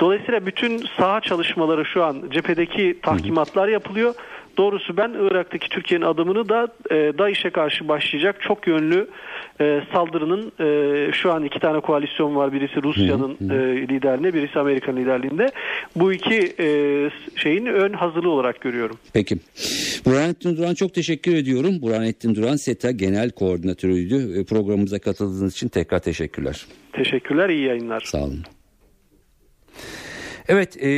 Dolayısıyla 0.00 0.46
bütün 0.46 0.78
saha 0.78 1.20
çalışmaları 1.20 1.84
şu 1.84 2.04
an 2.04 2.22
cephedeki 2.30 2.98
tahkimatlar 3.02 3.68
yapılıyor. 3.68 4.14
Doğrusu 4.58 4.96
ben 4.96 5.10
Irak'taki 5.10 5.68
Türkiye'nin 5.68 6.04
adımını 6.04 6.48
da 6.48 6.68
e, 6.90 6.94
DAEŞ'e 7.18 7.50
karşı 7.50 7.88
başlayacak 7.88 8.36
çok 8.40 8.66
yönlü 8.66 9.08
e, 9.60 9.80
saldırının 9.92 10.52
e, 10.60 11.12
şu 11.12 11.32
an 11.32 11.44
iki 11.44 11.60
tane 11.60 11.80
koalisyon 11.80 12.36
var. 12.36 12.52
Birisi 12.52 12.82
Rusya'nın 12.82 13.34
e, 13.50 13.88
liderliğinde, 13.88 14.34
birisi 14.34 14.58
Amerikan 14.58 14.96
liderliğinde. 14.96 15.50
Bu 15.96 16.12
iki 16.12 16.54
e, 16.60 16.66
şeyin 17.36 17.66
ön 17.66 17.92
hazırlığı 17.92 18.30
olarak 18.30 18.60
görüyorum. 18.60 18.96
Peki. 19.12 19.36
Burhanettin 20.06 20.56
Duran 20.56 20.74
çok 20.74 20.94
teşekkür 20.94 21.34
ediyorum. 21.34 21.82
Burhanettin 21.82 22.34
Duran 22.34 22.56
SETA 22.56 22.90
Genel 22.90 23.30
Koordinatörüydü. 23.30 24.40
E, 24.40 24.44
programımıza 24.44 24.98
katıldığınız 24.98 25.52
için 25.52 25.68
tekrar 25.68 25.98
teşekkürler. 25.98 26.66
Teşekkürler, 26.92 27.48
iyi 27.48 27.66
yayınlar. 27.66 28.00
Sağ 28.00 28.24
olun. 28.24 28.44
Evet 30.48 30.76
e, 30.76 30.88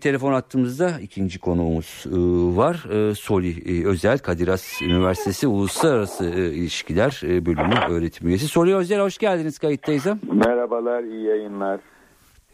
telefon 0.00 0.32
attığımızda 0.32 0.92
ikinci 1.02 1.38
konuğumuz 1.38 2.04
e, 2.06 2.10
var. 2.56 3.08
E, 3.10 3.14
Soli 3.14 3.80
e, 3.80 3.86
Özel 3.86 4.18
Kadir 4.18 4.48
Has 4.48 4.82
Üniversitesi 4.82 5.46
Uluslararası 5.46 6.24
e, 6.24 6.54
İlişkiler 6.54 7.20
e, 7.24 7.46
Bölümü 7.46 7.74
öğretim 7.90 8.28
üyesi. 8.28 8.48
Soli 8.48 8.76
Özel 8.76 9.00
hoş 9.00 9.18
geldiniz 9.18 9.58
kayıttayız. 9.58 10.06
Merhabalar 10.32 11.02
iyi 11.02 11.24
yayınlar. 11.24 11.80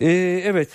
E, 0.00 0.10
evet 0.44 0.68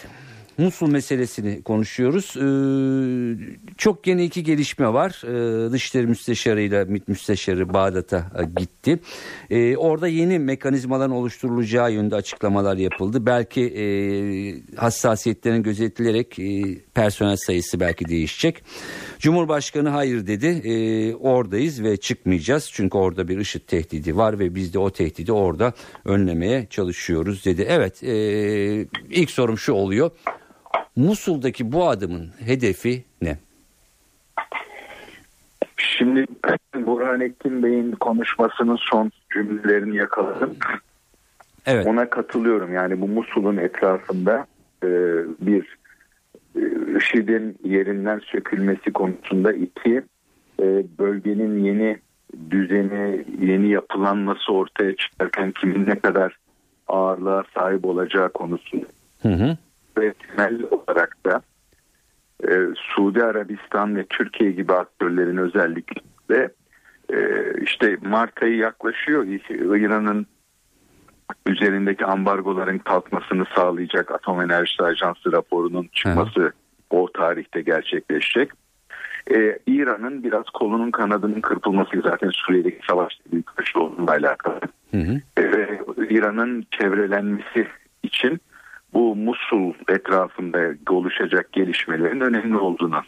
Musul 0.58 0.92
meselesini 0.92 1.64
konuşuyoruz. 1.64 2.34
Ee, 2.38 3.38
çok 3.78 4.08
yeni 4.08 4.24
iki 4.24 4.44
gelişme 4.44 4.94
var. 4.94 5.22
Ee, 5.26 5.72
Dışişleri 5.72 6.08
Müsteşarı 6.08 6.62
ile 6.62 6.86
MİT 6.86 7.08
Müsteşarı 7.08 7.74
Bağdat'a 7.74 8.32
e, 8.40 8.60
gitti. 8.60 9.00
Ee, 9.50 9.78
orada 9.78 10.08
yeni 10.08 10.40
mekanizmaların 10.40 11.12
oluşturulacağı 11.12 11.92
yönde 11.92 12.16
açıklamalar 12.16 12.78
yapıldı. 12.78 13.26
Belki 13.26 13.62
e, 13.62 13.86
hassasiyetlerin 14.76 15.64
gözetilerek 15.64 16.40
e, 16.40 16.80
personel 16.94 17.36
sayısı 17.36 17.80
belki 17.80 18.06
değişecek. 18.06 18.64
Cumhurbaşkanı 19.20 19.90
hayır 19.90 20.28
dedi. 20.28 20.48
E, 20.48 21.16
oradayız 21.16 21.84
ve 21.84 21.98
çıkmayacağız. 21.98 22.70
Çünkü 22.74 22.98
orada 22.98 23.28
bir 23.28 23.38
IŞİD 23.38 23.62
tehdidi 23.68 24.18
var 24.18 24.40
ve 24.40 24.56
biz 24.56 24.74
de 24.74 24.80
o 24.80 24.90
tehdidi 24.90 25.32
orada 25.32 25.74
önlemeye 26.06 26.68
çalışıyoruz 26.70 27.46
dedi. 27.46 27.66
Evet 27.70 28.04
e, 28.04 28.88
ilk 29.10 29.32
sorum 29.32 29.58
şu 29.58 29.74
oluyor. 29.74 30.12
Musul'daki 30.98 31.72
bu 31.72 31.89
adımın 31.89 32.30
hedefi 32.46 33.04
ne? 33.22 33.38
Şimdi 35.77 36.25
Burhanettin 36.75 37.63
Bey'in 37.63 37.92
konuşmasının 37.92 38.77
son 38.82 39.12
cümlelerini 39.34 39.98
yakaladım. 39.98 40.56
Evet. 41.66 41.88
Ona 41.88 42.10
katılıyorum. 42.10 42.74
Yani 42.74 43.01
bu 43.01 43.08
Musul'un 43.08 43.58
etrafında 43.58 44.46
e, 44.84 44.88
bir 45.42 45.77
e, 46.56 46.62
IŞİD'in 46.98 47.58
yerinden 47.63 48.20
sökülmesi 48.20 48.94
konusunda 48.94 49.54
iki 49.54 50.01
e, 50.62 50.84
bölgenin 51.00 51.63
yeni 51.63 51.98
düzeni, 52.50 53.25
yeni 53.42 53.70
yapılanması 53.70 54.54
ortaya 54.54 54.96
çıkarken 54.96 55.51
kimin 55.51 55.86
ne 55.86 56.00
kadar 56.00 56.38
ağırlığa 56.88 57.44
sahip 57.54 57.86
olacağı 57.86 58.30
konusu. 58.30 58.77
Hı 59.22 59.30
hı 59.30 59.58
ve 59.98 60.13
temel 60.13 60.63
olarak 60.72 61.18
da 61.25 61.42
e, 62.50 62.54
Suudi 62.75 63.24
Arabistan 63.24 63.96
ve 63.96 64.06
Türkiye 64.10 64.51
gibi 64.51 64.74
aktörlerin 64.74 65.38
özellikle 65.38 66.50
e, 67.13 67.18
işte 67.62 67.98
Mart 68.01 68.44
ayı 68.44 68.56
yaklaşıyor. 68.56 69.24
İran'ın 69.75 70.27
üzerindeki 71.46 72.06
ambargoların 72.06 72.77
kalkmasını 72.77 73.46
sağlayacak 73.56 74.12
Atom 74.12 74.42
Enerjisi 74.42 74.84
Ajansı 74.84 75.32
raporunun 75.32 75.89
çıkması 75.94 76.39
Hı. 76.42 76.51
o 76.89 77.12
tarihte 77.12 77.62
gerçekleşecek. 77.62 78.51
Ee, 79.32 79.60
İran'ın 79.68 80.24
biraz 80.24 80.44
kolunun 80.44 80.92
kanadının 80.92 81.42
kırpılması 81.42 82.01
zaten 82.04 82.30
Suriye'deki 82.34 82.80
savaşta 82.88 83.24
büyük 83.32 83.75
olduğuyla 83.75 84.13
alakalı. 84.13 84.60
Hı 84.92 84.98
hı. 84.98 85.22
Ee, 85.38 85.80
İran'ın 86.10 86.66
çevrelenmesi 86.72 87.68
için 88.04 88.42
bu 88.94 89.15
Musul 89.15 89.74
etrafında 89.88 90.60
oluşacak 90.89 91.51
gelişmelerin 91.51 92.22
önemli 92.22 92.58
olduğunu 92.58 93.01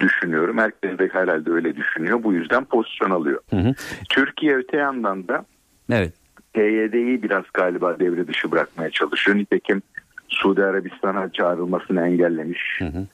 düşünüyorum. 0.00 0.58
Herkes 0.58 0.98
de 0.98 1.08
herhalde 1.12 1.50
öyle 1.50 1.76
düşünüyor. 1.76 2.22
Bu 2.22 2.32
yüzden 2.32 2.64
pozisyon 2.64 3.10
alıyor. 3.10 3.40
Hı 3.50 3.56
hı. 3.56 3.74
Türkiye 4.08 4.56
öte 4.56 4.76
yandan 4.76 5.28
da 5.28 5.44
evet. 5.90 6.12
PYD'yi 6.52 7.22
biraz 7.22 7.44
galiba 7.54 7.98
devre 7.98 8.26
dışı 8.26 8.50
bırakmaya 8.50 8.90
çalışıyor. 8.90 9.36
Nitekim 9.36 9.82
Suudi 10.28 10.64
Arabistan'a 10.64 11.32
çağrılmasını 11.32 12.06
engellemiş. 12.06 12.60
Hı 12.78 12.84
hı. 12.84 13.06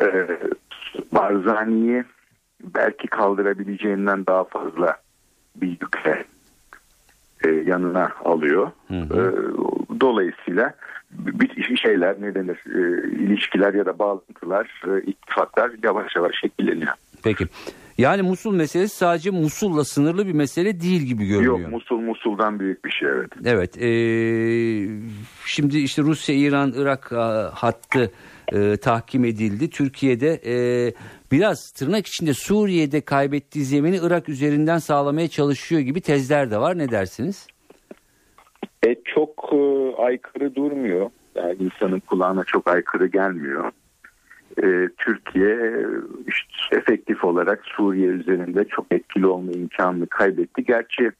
Ee, 0.00 0.38
Barzani'yi 1.12 2.04
belki 2.74 3.08
kaldırabileceğinden 3.08 4.26
daha 4.26 4.44
fazla 4.44 4.96
bir 5.56 5.68
yükle 5.68 6.24
e, 7.44 7.50
yanına 7.50 8.12
alıyor. 8.24 8.70
Hı 8.88 9.00
hı. 9.00 9.14
E, 9.14 10.00
dolayısıyla 10.00 10.74
bir 11.10 11.76
şeyler 11.76 12.16
ne 12.20 12.34
denir 12.34 12.58
e, 12.74 13.08
ilişkiler 13.24 13.74
ya 13.74 13.86
da 13.86 13.98
bağlantılar 13.98 14.82
e, 14.86 15.02
ittifaklar 15.02 15.70
yavaş 15.82 16.16
yavaş 16.16 16.34
şekilleniyor. 16.40 16.92
Peki. 17.24 17.46
Yani 17.98 18.22
Musul 18.22 18.54
meselesi 18.54 18.96
sadece 18.96 19.30
Musul'la 19.30 19.84
sınırlı 19.84 20.26
bir 20.26 20.32
mesele 20.32 20.80
değil 20.80 21.02
gibi 21.02 21.26
görünüyor. 21.26 21.58
Yok 21.58 21.70
Musul 21.72 22.00
Musul'dan 22.00 22.60
büyük 22.60 22.84
bir 22.84 22.90
şey 22.90 23.08
evet. 23.08 23.30
Evet. 23.44 23.82
E, 23.82 23.90
şimdi 25.44 25.78
işte 25.78 26.02
Rusya, 26.02 26.34
İran, 26.34 26.72
Irak 26.76 27.12
hattı 27.54 28.10
e, 28.52 28.76
tahkim 28.76 29.24
edildi. 29.24 29.70
Türkiye'de 29.70 30.40
e, 30.46 30.56
biraz 31.32 31.70
tırnak 31.70 32.06
içinde 32.06 32.34
Suriye'de 32.34 33.00
kaybettiği 33.00 33.64
zemini 33.64 33.98
Irak 34.02 34.28
üzerinden 34.28 34.78
sağlamaya 34.78 35.28
çalışıyor 35.28 35.80
gibi 35.80 36.00
tezler 36.00 36.50
de 36.50 36.58
var. 36.58 36.78
Ne 36.78 36.90
dersiniz? 36.90 37.46
E, 38.86 38.94
çok 39.04 39.50
e, 39.52 39.56
aykırı 40.02 40.54
durmuyor. 40.54 41.10
Yani 41.34 41.56
insanın 41.60 42.00
kulağına 42.00 42.44
çok 42.44 42.68
aykırı 42.68 43.06
gelmiyor. 43.06 43.72
E, 44.62 44.88
Türkiye 44.98 45.86
işte 46.26 46.76
efektif 46.76 47.24
olarak 47.24 47.64
Suriye 47.64 48.08
üzerinde 48.08 48.64
çok 48.64 48.86
etkili 48.90 49.26
olma 49.26 49.52
imkanını 49.52 50.06
kaybetti. 50.06 50.64
Gerçi 50.64 51.10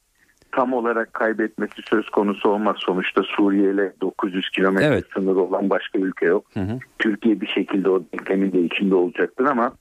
tam 0.58 0.72
olarak 0.72 1.14
kaybetmesi 1.14 1.82
söz 1.90 2.10
konusu 2.10 2.48
olmaz. 2.48 2.76
Sonuçta 2.78 3.22
Suriye 3.22 3.72
ile 3.72 3.92
900 4.00 4.50
kilometre 4.50 4.86
evet. 4.86 5.04
sınırı 5.14 5.40
olan 5.40 5.70
başka 5.70 5.98
ülke 5.98 6.26
yok. 6.26 6.44
Hı 6.54 6.60
hı. 6.60 6.78
Türkiye 6.98 7.40
bir 7.40 7.46
şekilde 7.46 7.90
o 7.90 8.02
denklemin 8.12 8.52
de 8.52 8.60
içinde 8.60 8.94
olacaktır 8.94 9.44
ama 9.44 9.72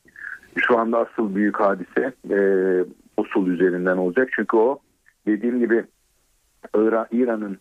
şu 0.57 0.77
anda 0.79 0.99
asıl 0.99 1.35
büyük 1.35 1.59
hadise 1.59 2.13
e, 2.29 2.39
Usul 3.17 3.47
üzerinden 3.47 3.97
olacak. 3.97 4.29
Çünkü 4.35 4.57
o 4.57 4.79
dediğim 5.27 5.59
gibi 5.59 5.83
İran'ın 7.11 7.57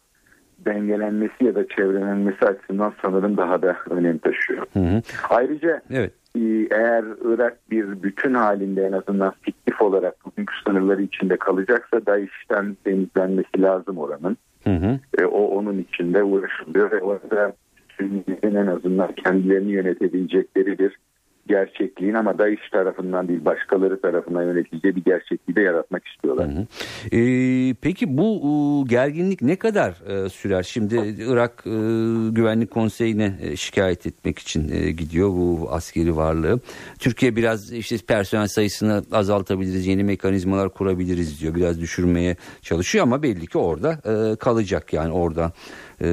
dengelenmesi 0.59 1.45
ya 1.45 1.55
da 1.55 1.69
çevrelenmesi 1.69 2.47
açısından 2.47 2.93
sanırım 3.03 3.37
daha 3.37 3.63
da 3.63 3.77
önem 3.91 4.19
taşıyor. 4.19 4.67
Hı 4.73 4.81
hı. 4.81 5.03
Ayrıca 5.31 5.83
evet. 5.91 6.13
E, 6.37 6.69
eğer 6.71 7.05
Irak 7.25 7.59
bir 7.71 8.03
bütün 8.03 8.35
halinde 8.35 8.87
en 8.87 8.93
azından 8.93 9.33
fiktif 9.43 9.83
olarak 9.83 10.25
bugünkü 10.25 10.55
sınırları 10.67 11.03
içinde 11.03 11.37
kalacaksa 11.37 12.07
DAEŞ'ten 12.07 12.77
temizlenmesi 12.85 13.63
lazım 13.63 13.99
oranın. 13.99 14.37
Hı 14.65 14.71
hı. 14.71 14.99
E, 15.19 15.25
o 15.25 15.47
onun 15.47 15.79
içinde 15.79 16.23
uğraşılıyor 16.23 16.91
ve 16.91 17.01
orada 17.01 17.53
Sünnilerin 17.99 18.57
en 18.57 18.67
azından 18.67 19.13
kendilerini 19.13 19.73
yönetebilecekleri 19.73 20.79
bir 20.79 20.99
gerçekliğin 21.49 22.15
ama 22.15 22.39
DAEŞ 22.39 22.71
tarafından 22.73 23.29
değil 23.29 23.45
başkaları 23.45 24.01
tarafından 24.01 24.43
yönetileceği 24.43 24.97
bir 24.97 25.05
gerçekliği 25.05 25.57
de 25.57 25.61
yaratmak 25.61 26.07
istiyorlar. 26.07 26.49
Hı 26.49 26.53
hı. 26.53 26.67
Ee, 27.17 27.75
peki 27.81 28.19
bu 28.19 28.25
e, 28.25 28.89
gerginlik 28.89 29.43
ne 29.43 29.57
kadar 29.57 29.91
e, 29.91 30.29
sürer? 30.29 30.63
Şimdi 30.63 31.15
Irak 31.19 31.63
e, 31.67 31.71
Güvenlik 32.31 32.71
Konseyi'ne 32.71 33.35
e, 33.41 33.57
şikayet 33.57 34.07
etmek 34.07 34.39
için 34.39 34.69
e, 34.73 34.91
gidiyor 34.91 35.29
bu 35.29 35.69
askeri 35.71 36.17
varlığı. 36.17 36.61
Türkiye 36.99 37.37
biraz 37.37 37.73
işte 37.73 37.97
personel 38.09 38.49
sayısını 38.49 39.03
azaltabiliriz, 39.13 39.87
yeni 39.87 40.05
mekanizmalar 40.05 40.69
kurabiliriz 40.69 41.41
diyor. 41.41 41.55
Biraz 41.55 41.81
düşürmeye 41.81 42.37
çalışıyor 42.63 43.03
ama 43.03 43.23
belli 43.23 43.47
ki 43.47 43.59
orada 43.59 43.93
e, 43.93 44.37
kalacak 44.37 44.93
yani 44.93 45.13
orada 45.13 45.53
e, 46.01 46.07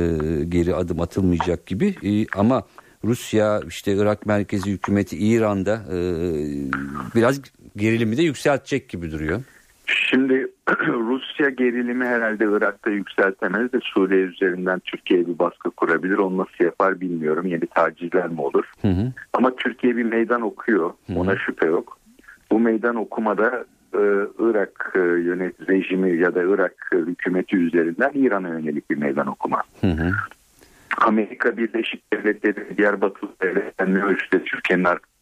geri 0.50 0.76
adım 0.76 1.02
atılmayacak 1.02 1.66
gibi. 1.66 1.96
E, 2.04 2.26
ama 2.38 2.64
Rusya 3.06 3.62
işte 3.68 3.94
Irak 3.94 4.26
merkezi 4.26 4.72
hükümeti 4.72 5.18
İran'da 5.18 5.74
e, 5.92 5.98
biraz 7.16 7.42
gerilimi 7.78 8.18
de 8.18 8.24
yükseltecek 8.24 8.90
gibi 8.90 9.12
duruyor. 9.12 9.42
Şimdi 9.86 10.48
Rusya 10.88 11.50
gerilimi 11.50 12.06
herhalde 12.06 12.46
Irak'ta 12.46 12.90
yükseltemez 12.90 13.74
de 13.74 13.80
Suriye 13.84 14.22
üzerinden 14.22 14.80
Türkiye'ye 14.80 15.28
bir 15.28 15.40
baskı 15.40 15.72
kurabilir. 15.72 16.18
Onu 16.18 16.38
nasıl 16.38 16.64
yapar 16.64 17.02
bilmiyorum. 17.02 17.48
Yeni 17.48 17.68
tacizler 17.68 18.28
mi 18.28 18.42
olur? 18.42 18.66
Hı 18.82 18.88
hı. 18.88 19.12
Ama 19.34 19.56
Türkiye 19.56 19.98
bir 19.98 20.04
meydan 20.04 20.42
okuyor. 20.42 20.94
Hı 21.08 21.14
hı. 21.14 21.20
Ona 21.20 21.38
şüphe 21.38 21.68
yok. 21.68 21.98
Bu 22.52 22.60
meydan 22.60 22.96
okumada 22.96 23.66
e, 23.94 24.02
Irak 24.40 24.94
e, 24.96 25.00
yönet 25.00 25.70
rejimi 25.70 26.18
ya 26.18 26.36
da 26.36 26.44
Irak 26.44 26.92
hükümeti 26.92 27.58
üzerinden 27.58 28.12
İran'a 28.14 28.50
yönelik 28.50 28.90
bir 28.90 28.98
meydan 28.98 29.28
okuma. 29.28 29.62
Hı 29.82 29.88
hı. 29.88 30.12
Amerika 30.98 31.58
Birleşik 31.58 32.14
Devletleri 32.14 32.78
diğer 32.78 33.02
batılı 33.02 33.32
devletler 33.42 33.94
ne 33.94 34.04
ölçüde 34.04 34.44
Türkiye'nin 34.44 34.84
arkasında 34.84 35.14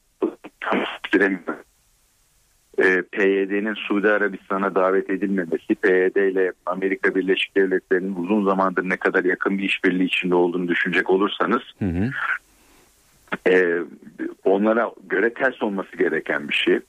e, 2.77 3.01
PYD'nin 3.01 3.73
Suudi 3.73 4.09
Arabistan'a 4.09 4.75
davet 4.75 5.09
edilmemesi, 5.09 5.75
PYD 5.75 6.15
ile 6.15 6.51
Amerika 6.65 7.15
Birleşik 7.15 7.55
Devletleri'nin 7.55 8.15
uzun 8.15 8.45
zamandır 8.45 8.89
ne 8.89 8.97
kadar 8.97 9.23
yakın 9.23 9.57
bir 9.57 9.63
işbirliği 9.63 10.05
içinde 10.05 10.35
olduğunu 10.35 10.67
düşünecek 10.67 11.09
olursanız 11.09 11.61
hı 11.79 11.85
hı. 11.85 12.09
E, 13.49 13.79
onlara 14.43 14.91
göre 15.09 15.33
ters 15.33 15.63
olması 15.63 15.97
gereken 15.97 16.49
bir 16.49 16.53
şey. 16.53 16.79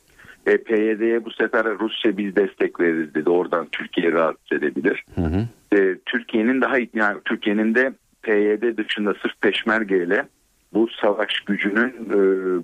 E, 0.47 0.57
PYD'ye 0.57 1.25
bu 1.25 1.31
sefer 1.31 1.79
Rusya 1.79 2.17
biz 2.17 2.37
destek 2.37 2.81
veririz 2.81 3.15
dedi. 3.15 3.31
Oradan 3.31 3.67
Türkiye 3.73 4.13
rahatsız 4.13 4.59
edebilir. 4.59 5.05
Hı 5.15 5.21
hı. 5.21 5.47
E, 5.79 5.99
Türkiye'nin 6.07 6.61
daha 6.61 6.77
yani 6.95 7.19
Türkiye'nin 7.25 7.75
de 7.75 7.93
PYD 8.23 8.79
dışında 8.79 9.15
sırf 9.23 9.41
peşmerge 9.41 10.05
ile 10.05 10.27
bu 10.75 10.89
savaş 11.01 11.41
gücünün 11.41 11.95
e, 12.11 12.17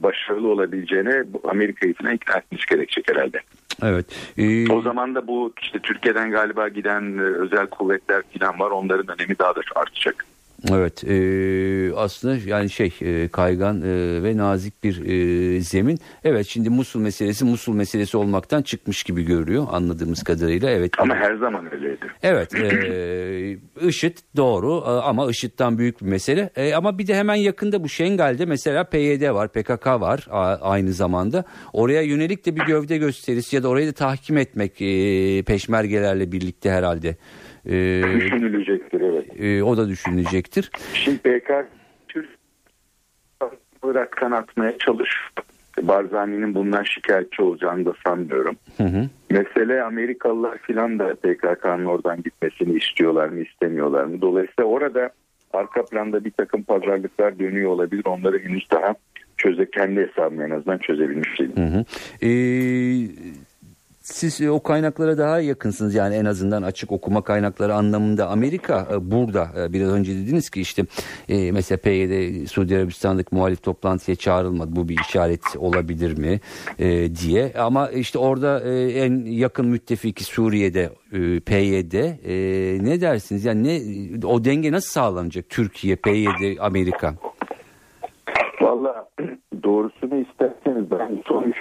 başarılı 0.03 0.49
olabileceğine 0.49 1.25
Amerika'yı 1.45 1.95
falan 1.95 2.15
ikna 2.15 2.37
etmiş 2.37 2.67
gerekecek 2.67 3.11
herhalde. 3.11 3.41
Evet. 3.83 4.07
Ee... 4.39 4.73
O 4.73 4.83
zaman 4.83 5.15
da 5.15 5.27
bu 5.27 5.53
işte 5.63 5.79
Türkiye'den 5.79 6.31
galiba 6.31 6.69
giden 6.69 7.19
e, 7.19 7.23
özel 7.23 7.67
kuvvetler 7.67 8.23
falan 8.39 8.61
var. 8.61 8.71
Onların 8.71 9.19
önemi 9.19 9.39
daha 9.39 9.57
da 9.57 9.61
artacak. 9.75 10.27
Evet 10.71 11.05
e, 11.05 11.95
aslında 11.97 12.37
yani 12.47 12.71
şey 12.71 12.95
e, 13.01 13.29
kaygan 13.29 13.83
e, 13.83 14.23
ve 14.23 14.37
nazik 14.37 14.85
bir 14.85 15.07
e, 15.07 15.61
zemin. 15.61 15.99
Evet 16.25 16.47
şimdi 16.47 16.71
Musul 16.71 17.01
meselesi 17.01 17.45
Musul 17.45 17.75
meselesi 17.75 18.17
olmaktan 18.17 18.63
çıkmış 18.63 19.03
gibi 19.03 19.23
görüyor 19.23 19.67
anladığımız 19.71 20.23
kadarıyla. 20.23 20.71
Evet. 20.71 20.93
Ama 20.99 21.15
her 21.15 21.35
zaman 21.35 21.73
öyleydi. 21.73 22.07
Evet 22.23 22.55
e, 22.55 23.57
IŞİD 23.89 24.17
doğru 24.37 24.83
e, 24.87 24.91
ama 24.91 25.31
IŞİD'den 25.31 25.79
büyük 25.79 26.01
bir 26.01 26.07
mesele. 26.07 26.51
E, 26.57 26.75
ama 26.75 26.99
bir 26.99 27.07
de 27.07 27.15
hemen 27.15 27.35
yakında 27.35 27.85
bu 27.85 27.89
Şengal'de 27.89 28.47
mesela 28.47 28.85
PYD 28.85 29.31
var 29.31 29.49
PKK 29.49 29.87
var 29.87 30.27
a, 30.31 30.57
aynı 30.57 30.93
zamanda. 30.93 31.45
Oraya 31.73 32.03
yönelik 32.03 32.47
de 32.47 32.57
bir 32.57 32.63
gövde 32.63 32.97
gösterisi 32.99 33.57
ya 33.57 33.63
da 33.63 33.69
orayı 33.69 33.89
da 33.89 33.93
tahkim 33.93 34.37
etmek 34.39 34.83
e, 34.83 35.43
peşmergelerle 35.43 36.33
birlikte 36.33 36.71
herhalde 36.71 37.17
Düşünülecektir 37.65 38.79
evet. 38.83 38.88
E, 39.39 39.63
o 39.63 39.77
da 39.77 39.89
düşünülecektir. 39.89 40.71
Şimdi 40.95 41.19
PKK 41.19 41.67
Türk 42.09 42.29
Irak'tan 43.85 44.31
atmaya 44.31 44.79
çalışıyor. 44.79 45.33
Barzani'nin 45.83 46.55
bundan 46.55 46.83
şikayetçi 46.83 47.43
olacağını 47.43 47.85
da 47.85 47.93
sanmıyorum. 48.07 48.57
Hı 48.77 48.85
hı. 48.85 49.09
Mesele 49.31 49.83
Amerikalılar 49.83 50.59
filan 50.59 50.99
da 50.99 51.15
PKK'nın 51.15 51.85
oradan 51.85 52.23
gitmesini 52.23 52.79
istiyorlar 52.79 53.29
mı 53.29 53.41
istemiyorlar 53.41 54.05
mı? 54.05 54.21
Dolayısıyla 54.21 54.65
orada 54.65 55.11
arka 55.53 55.85
planda 55.85 56.25
bir 56.25 56.31
takım 56.31 56.63
pazarlıklar 56.63 57.39
dönüyor 57.39 57.71
olabilir. 57.71 58.03
Onları 58.07 58.39
henüz 58.39 58.71
daha 58.71 58.95
çöze 59.37 59.71
kendi 59.71 60.01
hesabımı 60.01 60.45
en 60.45 60.51
azından 60.51 60.79
çözebilmiş 60.79 61.41
değilim. 61.41 61.57
Hı 61.57 61.65
hı. 61.65 61.85
Ee, 62.23 62.29
siz 64.13 64.41
e, 64.41 64.51
o 64.51 64.63
kaynaklara 64.63 65.19
daha 65.19 65.41
yakınsınız. 65.41 65.95
Yani 65.95 66.15
en 66.15 66.25
azından 66.25 66.63
açık 66.63 66.93
okuma 66.93 67.23
kaynakları 67.23 67.75
anlamında 67.75 68.29
Amerika 68.29 68.87
e, 68.93 69.11
burada 69.11 69.49
e, 69.59 69.73
biraz 69.73 69.93
önce 69.93 70.13
dediniz 70.13 70.51
ki 70.51 70.61
işte 70.61 70.83
mesela 71.29 71.79
PYD 71.79 72.47
Suudi 72.47 72.77
Arabistan'daki 72.77 73.35
muhalif 73.35 73.63
toplantıya 73.63 74.15
çağrılmadı. 74.15 74.77
Bu 74.77 74.89
bir 74.89 75.01
işaret 75.01 75.57
olabilir 75.59 76.19
mi 76.19 76.41
diye. 77.23 77.53
Ama 77.59 77.89
işte 77.89 78.19
orada 78.19 78.61
en 78.91 79.25
yakın 79.25 79.67
müttefiki 79.67 80.25
Suriye'de 80.25 80.91
PYD 81.41 81.95
ne 82.85 83.01
dersiniz? 83.01 83.45
Yani 83.45 83.65
ne 83.65 84.27
o 84.27 84.45
denge 84.45 84.73
nasıl 84.73 84.91
sağlanacak 84.91 85.49
Türkiye 85.49 85.97
PYD 85.97 86.59
Amerika? 86.61 87.15
Valla 88.61 89.09
doğrusunu 89.63 90.17
isterseniz 90.17 90.91
ben 90.91 91.23
son 91.27 91.43
3 91.43 91.57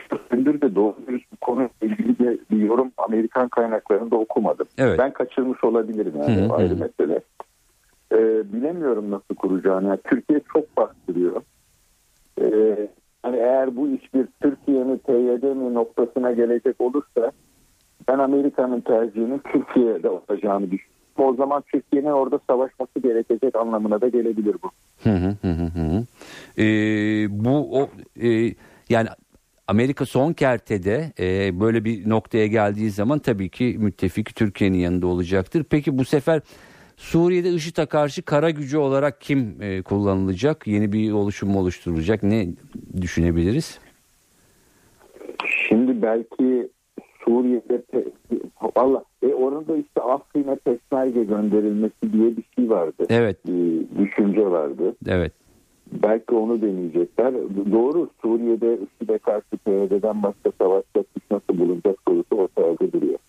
gündür 0.47 0.61
de 0.61 0.75
doğru 0.75 0.95
dürüst 1.07 1.31
bu 1.31 1.35
konuyla 1.35 1.69
ilgili 1.81 2.19
de 2.19 2.37
bir 2.51 2.57
yorum 2.57 2.91
Amerikan 3.77 3.87
kaynaklarında 3.87 4.15
okumadım. 4.15 4.67
Evet. 4.77 4.99
Ben 4.99 5.13
kaçırmış 5.13 5.63
olabilirim 5.63 6.13
yani 6.17 6.47
hı 6.47 6.53
ayrı 6.53 6.75
mesele. 6.75 7.21
Ee, 8.11 8.53
bilemiyorum 8.53 9.11
nasıl 9.11 9.35
kuracağını. 9.35 9.87
Yani 9.87 9.99
Türkiye 10.03 10.41
çok 10.53 10.77
bastırıyor. 10.77 11.41
Ee, 12.41 12.87
hani 13.23 13.37
eğer 13.37 13.75
bu 13.75 13.87
iş 13.87 14.13
bir 14.13 14.27
Türkiye 14.41 14.83
mi 14.83 14.97
PYD 14.97 15.43
mi 15.43 15.73
noktasına 15.73 16.31
gelecek 16.31 16.81
olursa 16.81 17.31
ben 18.07 18.19
Amerika'nın 18.19 18.81
tercihinin 18.81 19.41
Türkiye'de 19.53 20.09
olacağını 20.09 20.71
düşünüyorum. 20.71 20.97
O 21.17 21.33
zaman 21.33 21.63
Türkiye'nin 21.71 22.11
orada 22.11 22.39
savaşması 22.49 22.99
gerekecek 23.03 23.55
anlamına 23.55 24.01
da 24.01 24.07
gelebilir 24.07 24.55
bu. 24.63 24.69
Hı 25.03 25.09
hı 25.09 25.35
hı 25.41 25.51
hı. 25.51 26.05
Ee, 26.61 27.27
bu 27.29 27.79
o 27.81 27.89
e, 28.21 28.53
yani 28.89 29.07
Amerika 29.67 30.05
son 30.05 30.33
kertede 30.33 31.11
e, 31.19 31.59
böyle 31.59 31.85
bir 31.85 32.09
noktaya 32.09 32.47
geldiği 32.47 32.89
zaman 32.89 33.19
tabii 33.19 33.49
ki 33.49 33.75
müttefik 33.79 34.35
Türkiye'nin 34.35 34.77
yanında 34.77 35.07
olacaktır. 35.07 35.65
Peki 35.69 35.97
bu 35.97 36.05
sefer 36.05 36.41
Suriye'de 36.97 37.49
IŞİD'e 37.49 37.85
karşı 37.85 38.21
kara 38.21 38.49
gücü 38.49 38.77
olarak 38.77 39.21
kim 39.21 39.61
e, 39.61 39.81
kullanılacak? 39.81 40.67
Yeni 40.67 40.93
bir 40.93 41.11
oluşum 41.11 41.49
mu 41.49 41.59
oluşturulacak? 41.59 42.23
Ne 42.23 42.47
düşünebiliriz? 43.01 43.79
Şimdi 45.67 46.01
belki 46.01 46.69
Suriye'de 47.25 47.83
valla 48.75 49.03
e, 49.23 49.27
orada 49.27 49.77
işte 49.77 50.01
Afrin'e 50.01 50.55
peşmerge 50.55 51.23
gönderilmesi 51.23 52.13
diye 52.13 52.37
bir 52.37 52.43
şey 52.55 52.69
vardı. 52.69 53.05
Evet. 53.09 53.37
Bir 53.47 54.05
düşünce 54.05 54.45
vardı. 54.45 54.95
Evet. 55.07 55.46
Belki 55.91 56.35
onu 56.35 56.61
deneyecekler. 56.61 57.33
Doğru 57.71 58.09
Suriye'de 58.21 58.73
IŞİD'e 58.73 59.17
karşı 59.17 59.57
PYD'den 59.65 60.23
başka 60.23 60.51
savaş 60.61 60.83
çatış 60.95 61.23
nasıl 61.31 61.59
bulunacak 61.59 61.95
sorusu 62.07 62.35
ortaya 62.35 62.77
duruyor. 62.91 63.19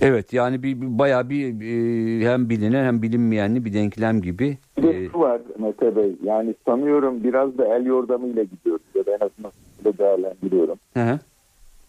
evet 0.00 0.32
yani 0.32 0.62
bir 0.62 0.98
bayağı 0.98 1.30
bir 1.30 1.46
e, 1.46 2.32
hem 2.32 2.50
bilinen 2.50 2.84
hem 2.84 3.02
bilinmeyenli 3.02 3.64
bir 3.64 3.74
denklem 3.74 4.22
gibi. 4.22 4.58
Bir 4.76 4.82
de 4.82 5.04
e, 5.04 5.08
şu 5.08 5.18
var 5.18 5.40
Mete 5.58 5.96
Bey 5.96 6.16
yani 6.24 6.54
sanıyorum 6.66 7.24
biraz 7.24 7.58
da 7.58 7.76
el 7.76 7.86
yordamıyla 7.86 8.42
gidiyoruz 8.42 8.86
ya 8.94 9.06
da 9.06 9.10
en 9.10 9.26
azından 9.26 9.52
değerlendiriyorum. 9.98 10.78
Hı 10.94 11.00
hı. 11.00 11.18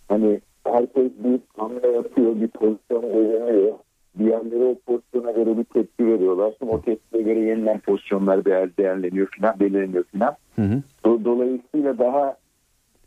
Hani 0.08 0.40
herkes 0.64 1.12
bir 1.24 1.40
hamle 1.58 1.88
yapıyor, 1.88 2.36
bir 2.36 2.48
pozisyon 2.48 3.04
öğreniyor. 3.04 3.74
Diğerleri 4.20 4.64
o 4.64 4.76
pozisyona 4.86 5.32
göre 5.32 5.58
bir 5.58 5.64
tepki 5.64 6.06
veriyorlar. 6.08 6.54
Şimdi 6.60 6.72
o 6.72 6.82
tepkiye 6.82 7.24
göre 7.24 7.40
yeniden 7.40 7.80
pozisyonlar 7.80 8.46
değer, 8.46 8.78
değerleniyor 8.78 9.28
filan, 9.28 9.60
belirleniyor 9.60 10.04
filan. 10.04 10.36
Dolayısıyla 11.06 11.98
daha 11.98 12.38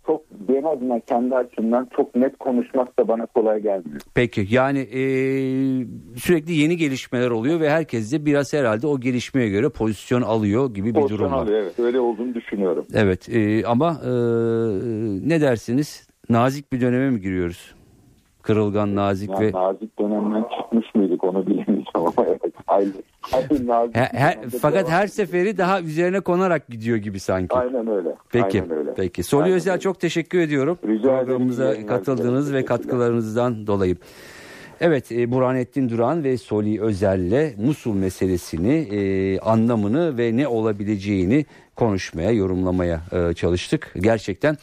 çok 0.07 0.23
en 0.49 0.63
azından 0.63 1.01
kendi 1.01 1.37
açımdan 1.37 1.89
çok 1.97 2.15
net 2.15 2.39
konuşmak 2.39 2.99
da 2.99 3.09
bana 3.09 3.27
kolay 3.27 3.63
gelmiyor. 3.63 4.01
Peki 4.15 4.47
yani 4.51 4.79
e, 4.79 5.01
sürekli 6.17 6.53
yeni 6.53 6.77
gelişmeler 6.77 7.31
oluyor 7.31 7.61
ve 7.61 7.71
herkes 7.71 8.13
de 8.13 8.27
biraz 8.27 8.53
herhalde 8.53 8.87
o 8.87 9.01
gelişmeye 9.01 9.49
göre 9.49 9.69
pozisyon 9.69 10.23
alıyor 10.23 10.75
gibi 10.75 10.89
bir 10.89 10.95
pozisyon 10.95 11.19
durum 11.19 11.33
var. 11.33 11.43
Alıyor, 11.43 11.63
evet 11.63 11.79
öyle 11.79 12.01
olduğunu 12.01 12.35
düşünüyorum. 12.35 12.87
Evet 12.95 13.29
e, 13.29 13.67
ama 13.67 14.01
e, 14.05 14.11
ne 15.29 15.41
dersiniz 15.41 16.09
nazik 16.29 16.73
bir 16.73 16.81
döneme 16.81 17.11
mi 17.11 17.21
giriyoruz? 17.21 17.75
Kırılgan, 18.43 18.97
nazik 18.97 19.31
yani 19.31 19.41
ve... 19.41 19.53
Nazik 19.53 19.99
dönemden 19.99 20.43
çık 20.43 20.73
yapmış 20.73 20.95
mıydık 20.95 21.25
onu 21.25 21.47
bilemiyorum 21.47 21.85
ama 21.95 22.13
evet. 22.27 22.43
Aynı, 22.67 22.91
aynı 23.33 23.67
nazik 23.67 23.97
Her- 23.97 24.11
her- 24.13 24.39
fakat 24.63 24.91
her 24.91 25.07
seferi 25.07 25.59
daha 25.59 25.81
üzerine 25.81 26.21
konarak 26.21 26.69
gidiyor 26.69 26.97
gibi 26.97 27.21
sanki. 27.21 27.55
Aynen 27.55 27.87
öyle. 27.87 28.09
Peki. 28.33 28.63
Aynen 28.63 28.77
öyle. 28.77 28.95
Peki. 28.97 29.23
Soli 29.23 29.43
Aynen 29.43 29.57
Özel 29.57 29.73
öyle. 29.73 29.81
çok 29.81 30.01
teşekkür 30.01 30.39
ediyorum. 30.39 30.79
Rica 30.85 31.11
ederim. 31.11 31.27
Programımıza 31.27 31.87
katıldığınız 31.87 32.53
ve 32.53 32.65
katkılarınızdan 32.65 33.67
dolayı. 33.67 33.97
Evet 34.81 35.13
e, 35.13 35.31
Burhanettin 35.31 35.89
Duran 35.89 36.25
ve 36.25 36.39
Soli 36.39 36.83
Özel'le 36.83 37.57
Musul 37.67 37.95
meselesini 37.95 38.73
e, 38.73 39.39
anlamını 39.39 40.19
ve 40.19 40.37
ne 40.37 40.49
olabileceğini 40.49 41.47
konuşmaya 41.77 42.31
yorumlamaya 42.31 43.01
e, 43.13 43.35
çalıştık. 43.35 43.95
Gerçekten 44.01 44.57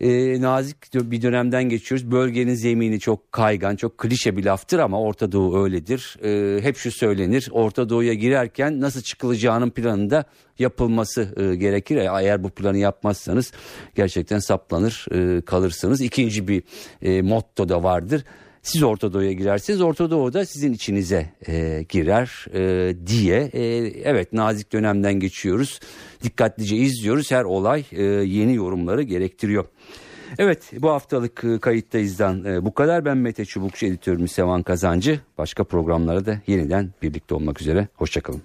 e, 0.00 0.40
nazik 0.40 0.76
bir 0.94 1.22
dönemden 1.22 1.68
geçiyoruz. 1.68 2.10
Bölgenin 2.10 2.54
zemini 2.54 3.00
çok 3.00 3.32
kaygan, 3.32 3.76
çok 3.76 3.98
klişe 3.98 4.36
bir 4.36 4.44
laftır 4.44 4.78
ama 4.78 5.00
Orta 5.00 5.32
Doğu 5.32 5.62
öyledir. 5.64 6.16
E, 6.22 6.62
hep 6.62 6.76
şu 6.76 6.90
söylenir. 6.90 7.48
Orta 7.52 7.88
Doğu'ya 7.88 8.14
girerken 8.14 8.80
nasıl 8.80 9.02
çıkılacağının 9.02 9.70
planında 9.70 10.24
yapılması 10.58 11.34
e, 11.36 11.56
gerekir. 11.56 11.96
E, 11.96 12.08
Eğer 12.20 12.42
bu 12.44 12.50
planı 12.50 12.78
yapmazsanız 12.78 13.52
gerçekten 13.94 14.38
saplanır 14.38 15.06
e, 15.12 15.40
kalırsınız. 15.40 16.00
İkinci 16.00 16.48
bir 16.48 16.62
e, 17.02 17.22
motto 17.22 17.68
da 17.68 17.82
vardır. 17.82 18.24
Siz 18.68 18.82
Orta 18.82 19.12
Doğu'ya 19.12 19.32
girerseniz 19.32 19.80
Orta 19.80 20.10
Doğu 20.10 20.32
da 20.32 20.46
sizin 20.46 20.72
içinize 20.72 21.26
e, 21.48 21.84
girer 21.88 22.46
e, 22.54 22.94
diye 23.06 23.50
e, 23.52 23.60
evet 24.04 24.32
nazik 24.32 24.72
dönemden 24.72 25.14
geçiyoruz. 25.14 25.80
Dikkatlice 26.22 26.76
izliyoruz. 26.76 27.30
Her 27.30 27.44
olay 27.44 27.84
e, 27.92 28.02
yeni 28.04 28.54
yorumları 28.54 29.02
gerektiriyor. 29.02 29.64
Evet 30.38 30.62
bu 30.72 30.90
haftalık 30.90 31.44
e, 31.44 31.58
kayıttayızdan 31.58 32.44
e, 32.44 32.64
bu 32.64 32.74
kadar. 32.74 33.04
Ben 33.04 33.16
Mete 33.16 33.44
Çubukçu 33.44 33.86
editörümüz 33.86 34.32
Sevan 34.32 34.62
Kazancı. 34.62 35.20
Başka 35.38 35.64
programlarda 35.64 36.26
da 36.26 36.40
yeniden 36.46 36.90
birlikte 37.02 37.34
olmak 37.34 37.60
üzere. 37.60 37.88
Hoşçakalın. 37.94 38.42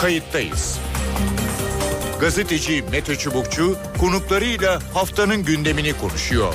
Kayıttayız. 0.00 0.78
Gazeteci 2.20 2.84
Mete 2.92 3.16
Çubukçu 3.16 3.76
konuklarıyla 4.00 4.74
haftanın 4.94 5.44
gündemini 5.44 5.92
konuşuyor. 5.92 6.54